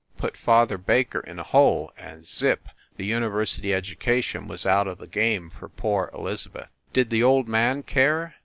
[0.17, 2.67] put father Baker in a hole, and zip!
[2.97, 6.69] the university edu cation was out of the game for poor Elizabeth.
[6.91, 8.33] Did the old man care?